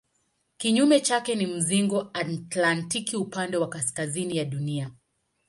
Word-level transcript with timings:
Kinyume 0.57 0.99
chake 0.99 1.35
ni 1.35 1.47
mzingo 1.47 2.09
antaktiki 2.13 3.15
upande 3.15 3.57
wa 3.57 3.69
kaskazini 3.69 4.37
ya 4.37 4.45
Dunia. 4.45 4.91